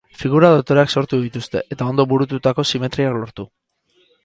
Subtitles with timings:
[0.19, 3.49] Figura dotoreak sortu dituzte, eta ondo burututako simetriak lortu.